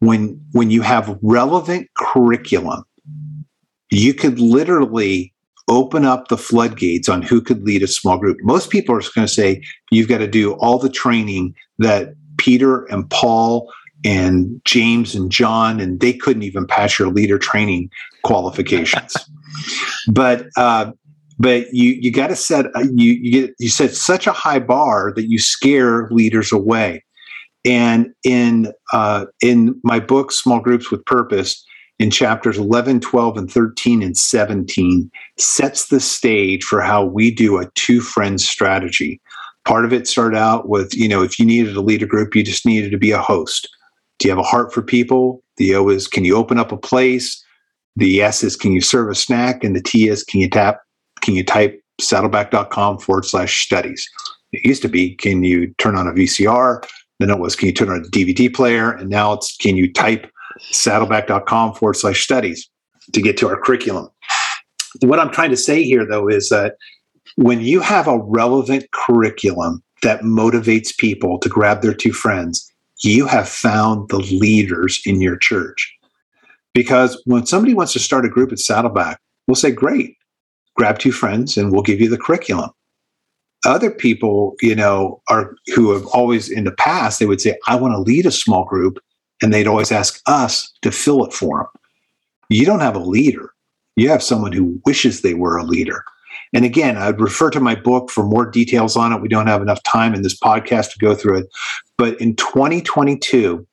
[0.00, 2.84] when when you have relevant curriculum,
[3.90, 5.32] you could literally
[5.68, 8.36] open up the floodgates on who could lead a small group.
[8.42, 12.14] Most people are just going to say you've got to do all the training that
[12.44, 13.72] Peter and Paul
[14.04, 17.90] and James and John, and they couldn't even pass your leader training
[18.22, 19.14] qualifications.
[20.12, 20.92] but uh,
[21.38, 24.58] but you you got to set uh, you you get you set such a high
[24.58, 27.02] bar that you scare leaders away.
[27.64, 31.64] And in uh, in my book, Small Groups with Purpose,
[31.98, 37.58] in chapters 11, 12, and 13 and 17, sets the stage for how we do
[37.58, 39.18] a two friends strategy.
[39.64, 42.34] Part of it started out with, you know, if you needed to lead a group,
[42.34, 43.68] you just needed to be a host.
[44.18, 45.42] Do you have a heart for people?
[45.56, 47.42] The O is, can you open up a place?
[47.96, 49.64] The S is, can you serve a snack?
[49.64, 50.80] And the T is, can you tap
[51.24, 54.08] can you type saddleback.com forward slash studies?
[54.52, 56.86] It used to be, can you turn on a VCR?
[57.18, 58.92] Then it was, can you turn on a DVD player?
[58.92, 60.30] And now it's, can you type
[60.70, 62.68] saddleback.com forward slash studies
[63.12, 64.08] to get to our curriculum?
[65.00, 66.76] What I'm trying to say here, though, is that
[67.36, 72.70] when you have a relevant curriculum that motivates people to grab their two friends,
[73.02, 75.92] you have found the leaders in your church.
[76.72, 80.16] Because when somebody wants to start a group at Saddleback, we'll say, Great,
[80.76, 82.70] grab two friends and we'll give you the curriculum.
[83.64, 87.74] Other people you know are who have always in the past they would say i
[87.74, 88.98] want to lead a small group
[89.40, 91.80] and they'd always ask us to fill it for them
[92.48, 93.50] you don't have a leader.
[93.96, 96.04] You have someone who wishes they were a leader
[96.54, 99.60] and again i'd refer to my book for more details on it we don't have
[99.60, 101.46] enough time in this podcast to go through it
[101.98, 103.66] but in 2022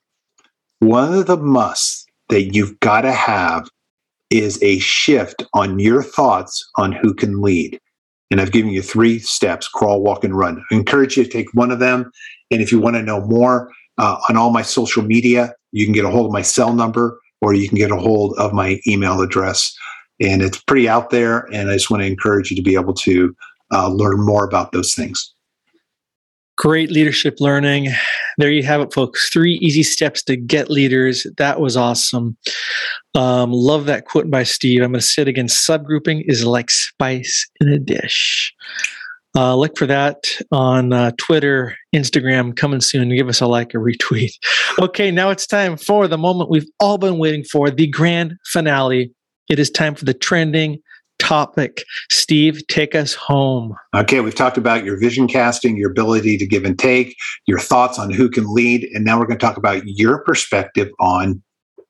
[0.82, 3.68] one of the musts that you've got to have
[4.30, 7.78] is a shift on your thoughts on who can lead.
[8.32, 10.64] And I've given you three steps crawl, walk, and run.
[10.70, 12.10] I encourage you to take one of them.
[12.50, 15.92] And if you want to know more uh, on all my social media, you can
[15.92, 18.80] get a hold of my cell number or you can get a hold of my
[18.86, 19.76] email address.
[20.22, 21.40] And it's pretty out there.
[21.52, 23.34] And I just want to encourage you to be able to
[23.72, 25.34] uh, learn more about those things.
[26.56, 27.88] Great leadership learning.
[28.38, 29.30] There you have it, folks.
[29.30, 31.26] Three easy steps to get leaders.
[31.38, 32.36] That was awesome.
[33.14, 34.82] Um, love that quote by Steve.
[34.82, 35.48] I'm going to say it again.
[35.48, 38.54] Subgrouping is like spice in a dish.
[39.34, 43.08] Uh, look for that on uh, Twitter, Instagram, coming soon.
[43.08, 44.32] Give us a like, a retweet.
[44.78, 49.12] Okay, now it's time for the moment we've all been waiting for the grand finale.
[49.52, 50.80] It is time for the trending
[51.18, 51.84] topic.
[52.10, 53.76] Steve, take us home.
[53.94, 57.14] Okay, we've talked about your vision casting, your ability to give and take,
[57.46, 60.88] your thoughts on who can lead, and now we're going to talk about your perspective
[61.00, 61.42] on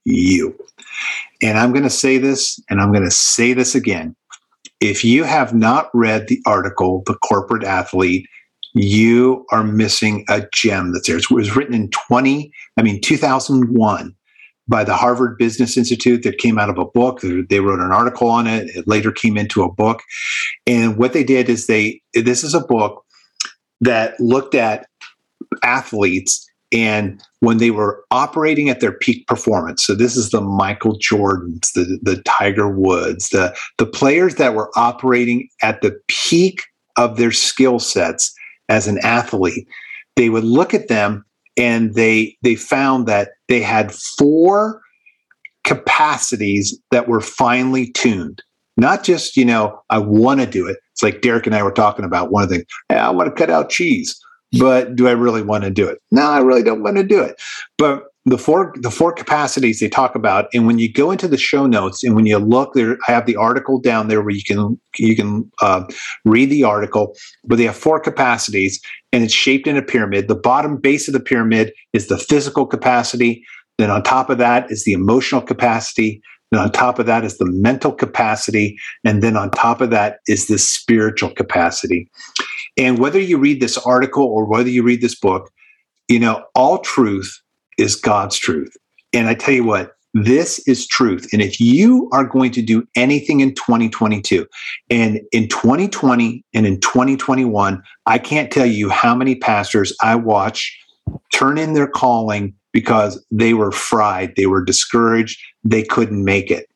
[0.05, 0.59] you.
[1.41, 4.17] And I'm going to say this, and I'm going to say this again.
[4.81, 8.27] If you have not read the article, The Corporate Athlete,
[8.75, 11.17] you are missing a gem that's there.
[11.17, 14.17] It was written in 20, I mean, 2001
[14.73, 17.21] by the Harvard Business Institute that came out of a book.
[17.21, 18.75] They wrote an article on it.
[18.75, 20.03] It later came into a book.
[20.67, 23.05] And what they did is they, this is a book
[23.83, 24.87] that looked at
[25.63, 30.99] athletes and when they were operating at their peak performance so this is the michael
[30.99, 36.63] jordans the, the tiger woods the, the players that were operating at the peak
[36.97, 38.33] of their skill sets
[38.71, 39.69] as an athlete
[40.17, 41.23] they would look at them
[41.57, 44.81] and they they found that they had four
[45.65, 48.43] capacities that were finely tuned.
[48.77, 50.79] Not just you know i want to do it.
[50.93, 52.65] It's like derek and i were talking about one things.
[52.89, 54.19] Hey, i want to cut out cheese
[54.59, 55.99] but do i really want to do it?
[56.11, 57.41] No i really don't want to do it.
[57.79, 61.37] But the four the four capacities they talk about and when you go into the
[61.37, 64.45] show notes and when you look there i have the article down there where you
[64.45, 65.85] can you can uh,
[66.25, 68.81] read the article but they have four capacities
[69.13, 70.29] and it's shaped in a pyramid.
[70.29, 73.45] The bottom base of the pyramid is the physical capacity.
[73.79, 76.23] Then on top of that is the emotional capacity.
[76.51, 78.79] Then on top of that is the mental capacity.
[79.05, 82.11] And then on top of that is the spiritual capacity.
[82.77, 85.51] And whether you read this article or whether you read this book
[86.09, 87.41] you know, all truth
[87.79, 88.77] is God's truth.
[89.13, 91.29] And I tell you what, this is truth.
[91.33, 94.47] And if you are going to do anything in 2022
[94.91, 100.79] and in 2020 and in 2021, I can't tell you how many pastors I watch
[101.33, 106.69] turn in their calling because they were fried, they were discouraged, they couldn't make it.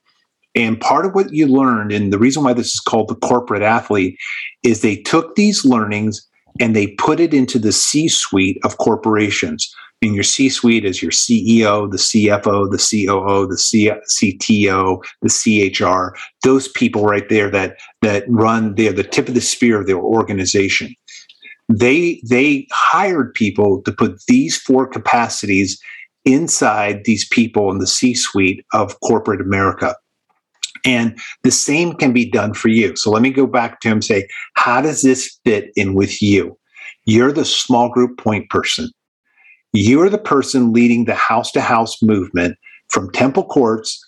[0.55, 3.63] And part of what you learned, and the reason why this is called the corporate
[3.63, 4.19] athlete,
[4.63, 6.27] is they took these learnings
[6.61, 9.73] and they put it into the C suite of corporations.
[10.03, 15.73] And your C suite is your CEO, the CFO, the COO, the C- CTO, the
[15.73, 19.87] CHR, those people right there that, that run, they're the tip of the spear of
[19.87, 20.95] their organization.
[21.69, 25.81] They, they hired people to put these four capacities
[26.27, 29.97] inside these people in the C suite of corporate America.
[30.87, 32.95] And the same can be done for you.
[32.97, 36.23] So let me go back to him and say, how does this fit in with
[36.23, 36.57] you?
[37.05, 38.89] You're the small group point person.
[39.73, 42.57] You're the person leading the house to house movement
[42.89, 44.01] from temple courts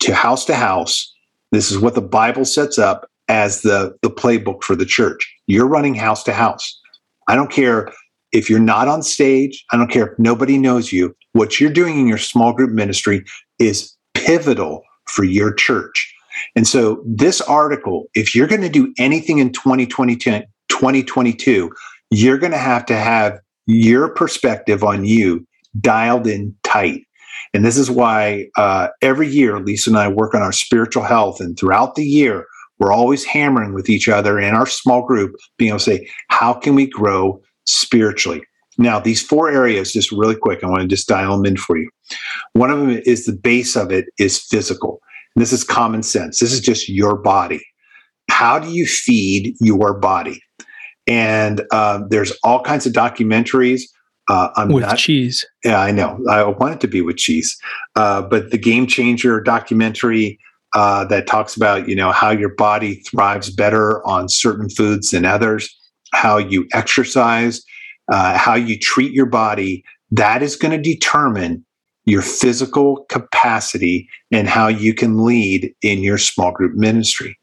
[0.00, 1.12] to house to house.
[1.52, 5.32] This is what the Bible sets up as the, the playbook for the church.
[5.46, 6.80] You're running house to house.
[7.28, 7.90] I don't care
[8.32, 11.14] if you're not on stage, I don't care if nobody knows you.
[11.32, 13.24] What you're doing in your small group ministry
[13.60, 16.13] is pivotal for your church.
[16.56, 21.70] And so, this article, if you're going to do anything in 2022, 2022
[22.14, 25.46] you're going to have to have your perspective on you
[25.80, 27.02] dialed in tight.
[27.52, 31.40] And this is why uh, every year, Lisa and I work on our spiritual health.
[31.40, 32.46] And throughout the year,
[32.78, 36.52] we're always hammering with each other in our small group, being able to say, how
[36.52, 38.44] can we grow spiritually?
[38.76, 41.76] Now, these four areas, just really quick, I want to just dial them in for
[41.76, 41.88] you.
[42.54, 45.00] One of them is the base of it is physical.
[45.36, 46.38] This is common sense.
[46.38, 47.64] This is just your body.
[48.30, 50.40] How do you feed your body?
[51.06, 53.82] and uh, there's all kinds of documentaries.
[54.28, 55.44] Uh, I'm with not, cheese.
[55.64, 56.18] Yeah, I know.
[56.30, 57.56] I want it to be with cheese,
[57.94, 60.38] uh, but the Game Changer documentary
[60.72, 65.26] uh, that talks about you know how your body thrives better on certain foods than
[65.26, 65.74] others,
[66.14, 67.62] how you exercise,
[68.10, 69.84] uh, how you treat your body.
[70.10, 71.64] That is going to determine
[72.04, 77.38] your physical capacity and how you can lead in your small group ministry.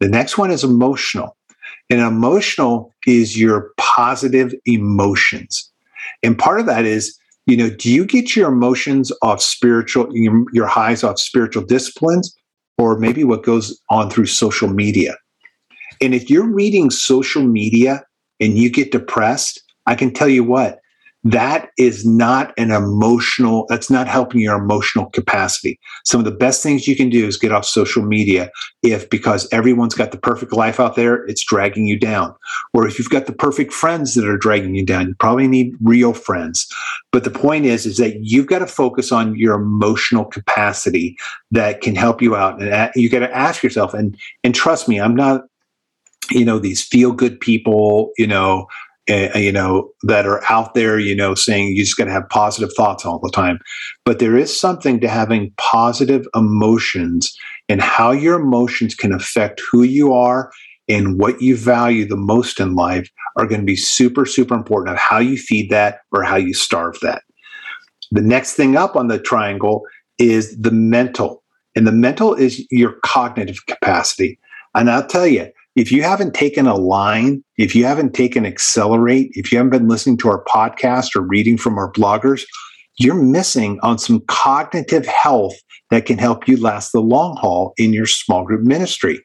[0.00, 1.36] The next one is emotional.
[1.90, 5.70] And emotional is your positive emotions.
[6.22, 10.08] And part of that is, you know, do you get your emotions off spiritual,
[10.52, 12.34] your highs off spiritual disciplines,
[12.78, 15.14] or maybe what goes on through social media?
[16.00, 18.04] And if you're reading social media
[18.40, 20.78] and you get depressed, I can tell you what,
[21.30, 25.78] that is not an emotional that's not helping your emotional capacity.
[26.04, 28.48] Some of the best things you can do is get off social media
[28.84, 32.32] if because everyone's got the perfect life out there it's dragging you down.
[32.72, 35.74] Or if you've got the perfect friends that are dragging you down you probably need
[35.82, 36.66] real friends.
[37.10, 41.16] But the point is is that you've got to focus on your emotional capacity
[41.50, 42.62] that can help you out.
[42.62, 45.42] And uh, you got to ask yourself and and trust me i'm not
[46.30, 48.66] you know these feel good people you know
[49.08, 52.28] uh, you know, that are out there, you know, saying you're just got to have
[52.28, 53.58] positive thoughts all the time.
[54.04, 57.36] But there is something to having positive emotions
[57.68, 60.50] and how your emotions can affect who you are
[60.88, 64.94] and what you value the most in life are going to be super, super important
[64.94, 67.22] of how you feed that or how you starve that.
[68.12, 69.82] The next thing up on the triangle
[70.18, 71.42] is the mental.
[71.74, 74.38] And the mental is your cognitive capacity.
[74.74, 79.30] And I'll tell you, if you haven't taken a line, if you haven't taken Accelerate,
[79.34, 82.44] if you haven't been listening to our podcast or reading from our bloggers,
[82.98, 85.54] you're missing on some cognitive health
[85.90, 89.22] that can help you last the long haul in your small group ministry.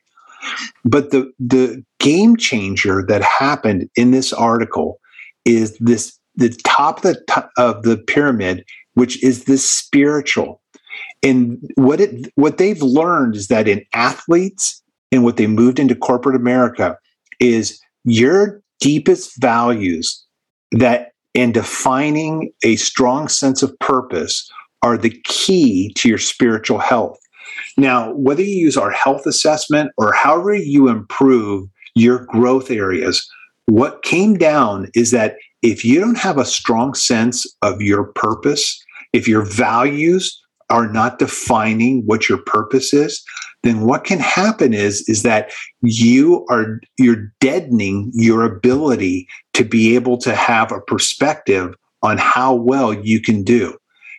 [0.83, 4.99] But the the game changer that happened in this article
[5.45, 10.61] is this the top of the top of the pyramid, which is the spiritual.
[11.23, 14.80] And what it what they've learned is that in athletes
[15.11, 16.97] and what they moved into corporate America
[17.39, 20.23] is your deepest values
[20.71, 24.49] that in defining a strong sense of purpose
[24.81, 27.19] are the key to your spiritual health.
[27.77, 33.29] Now, whether you use our health assessment or however you improve your growth areas,
[33.67, 38.83] what came down is that if you don't have a strong sense of your purpose,
[39.13, 40.40] if your values
[40.71, 43.23] are not defining what your purpose is,
[43.63, 45.51] then what can happen is is that
[45.81, 52.53] you are you're deadening your ability to be able to have a perspective on how
[52.53, 53.77] well you can do.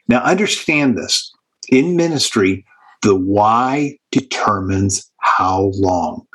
[0.09, 1.33] Now understand this.
[1.71, 2.65] In ministry,
[3.03, 6.27] the why determines how long.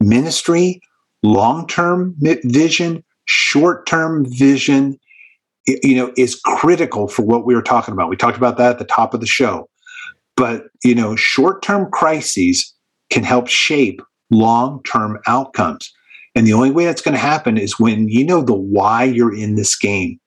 [0.00, 0.80] Ministry,
[1.22, 4.98] long-term vision, short-term vision,
[5.66, 8.08] you know, is critical for what we were talking about.
[8.08, 9.68] We talked about that at the top of the show.
[10.36, 12.74] But, you know, short term crises
[13.10, 15.92] can help shape long term outcomes.
[16.34, 19.34] And the only way that's going to happen is when you know the why you're
[19.34, 20.18] in this game.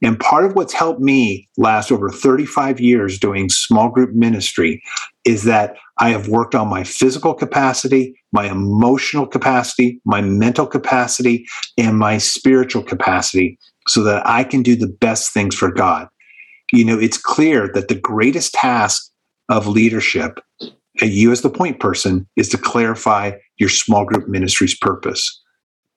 [0.00, 4.82] And part of what's helped me last over 35 years doing small group ministry
[5.24, 11.46] is that I have worked on my physical capacity, my emotional capacity, my mental capacity,
[11.76, 13.58] and my spiritual capacity
[13.88, 16.08] so that I can do the best things for God.
[16.72, 19.10] You know, it's clear that the greatest task
[19.48, 20.40] of leadership,
[21.00, 25.40] and you as the point person, is to clarify your small group ministry's purpose.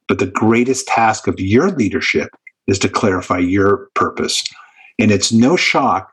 [0.07, 2.29] But the greatest task of your leadership
[2.67, 4.43] is to clarify your purpose.
[4.99, 6.11] And it's no shock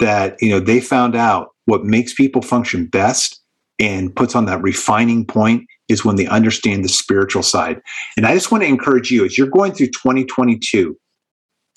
[0.00, 3.40] that, you know, they found out what makes people function best
[3.78, 7.80] and puts on that refining point is when they understand the spiritual side.
[8.16, 10.96] And I just want to encourage you as you're going through 2022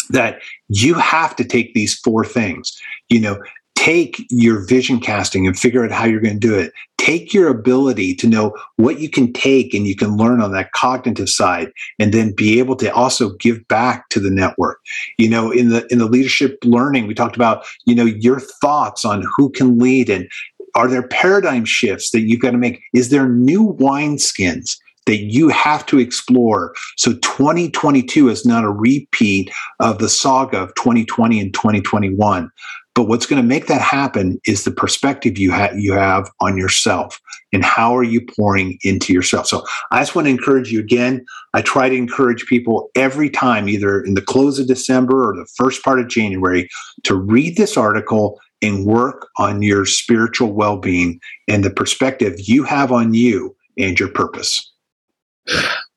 [0.09, 0.39] that
[0.69, 2.79] you have to take these four things.
[3.09, 3.39] You know,
[3.75, 6.73] take your vision casting and figure out how you're going to do it.
[6.97, 10.73] Take your ability to know what you can take and you can learn on that
[10.73, 14.81] cognitive side and then be able to also give back to the network.
[15.17, 19.05] You know in the in the leadership learning we talked about you know your thoughts
[19.05, 20.27] on who can lead and
[20.75, 22.81] are there paradigm shifts that you've got to make?
[22.93, 24.77] Is there new wineskins
[25.07, 26.73] that you have to explore.
[26.97, 32.51] So 2022 is not a repeat of the saga of 2020 and 2021.
[32.93, 36.57] But what's going to make that happen is the perspective you have you have on
[36.57, 37.19] yourself
[37.53, 39.47] and how are you pouring into yourself.
[39.47, 41.23] So I just want to encourage you again.
[41.53, 45.47] I try to encourage people every time, either in the close of December or the
[45.55, 46.67] first part of January,
[47.03, 52.91] to read this article and work on your spiritual well-being and the perspective you have
[52.91, 54.73] on you and your purpose.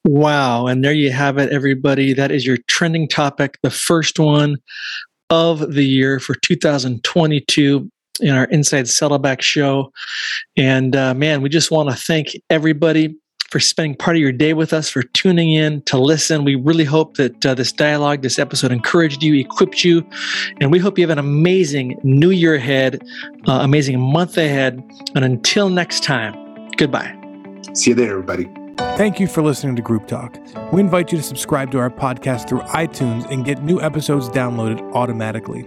[0.05, 0.67] Wow.
[0.67, 2.15] And there you have it, everybody.
[2.15, 4.57] That is your trending topic, the first one
[5.29, 7.91] of the year for 2022
[8.21, 9.93] in our Inside Saddleback show.
[10.57, 13.17] And uh, man, we just want to thank everybody
[13.51, 16.45] for spending part of your day with us, for tuning in to listen.
[16.45, 20.09] We really hope that uh, this dialogue, this episode encouraged you, equipped you,
[20.61, 23.03] and we hope you have an amazing new year ahead,
[23.49, 24.81] uh, amazing month ahead.
[25.17, 27.17] And until next time, goodbye.
[27.75, 28.49] See you there, everybody.
[28.81, 30.39] Thank you for listening to Group Talk.
[30.73, 34.81] We invite you to subscribe to our podcast through iTunes and get new episodes downloaded
[34.95, 35.67] automatically.